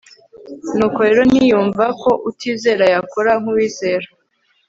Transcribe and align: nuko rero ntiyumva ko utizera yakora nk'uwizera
nuko 0.77 0.99
rero 1.07 1.21
ntiyumva 1.29 1.85
ko 2.01 2.11
utizera 2.29 2.83
yakora 2.93 3.31
nk'uwizera 3.41 4.07